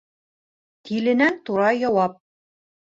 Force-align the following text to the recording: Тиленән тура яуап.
Тиленән 0.89 1.39
тура 1.51 1.71
яуап. 1.85 2.21